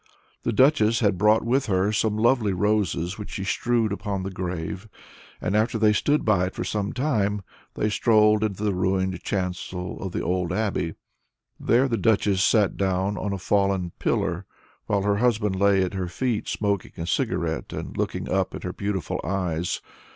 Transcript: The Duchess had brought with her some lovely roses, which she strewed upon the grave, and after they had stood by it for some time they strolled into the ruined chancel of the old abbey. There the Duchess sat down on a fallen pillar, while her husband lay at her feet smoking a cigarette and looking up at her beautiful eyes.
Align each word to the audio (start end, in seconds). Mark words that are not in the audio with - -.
The 0.41 0.51
Duchess 0.51 1.01
had 1.01 1.19
brought 1.19 1.45
with 1.45 1.67
her 1.67 1.91
some 1.91 2.17
lovely 2.17 2.53
roses, 2.53 3.19
which 3.19 3.29
she 3.29 3.43
strewed 3.43 3.91
upon 3.93 4.23
the 4.23 4.31
grave, 4.31 4.89
and 5.39 5.55
after 5.55 5.77
they 5.77 5.89
had 5.89 5.95
stood 5.95 6.25
by 6.25 6.47
it 6.47 6.55
for 6.55 6.63
some 6.63 6.91
time 6.91 7.43
they 7.75 7.87
strolled 7.87 8.43
into 8.43 8.63
the 8.63 8.73
ruined 8.73 9.21
chancel 9.21 10.01
of 10.01 10.11
the 10.11 10.23
old 10.23 10.51
abbey. 10.51 10.95
There 11.59 11.87
the 11.87 11.97
Duchess 11.97 12.43
sat 12.43 12.77
down 12.77 13.15
on 13.15 13.31
a 13.31 13.37
fallen 13.37 13.91
pillar, 13.99 14.47
while 14.87 15.03
her 15.03 15.17
husband 15.17 15.55
lay 15.57 15.83
at 15.83 15.93
her 15.93 16.07
feet 16.07 16.47
smoking 16.47 16.93
a 16.97 17.05
cigarette 17.05 17.71
and 17.71 17.95
looking 17.95 18.27
up 18.27 18.55
at 18.55 18.63
her 18.63 18.73
beautiful 18.73 19.21
eyes. 19.23 19.81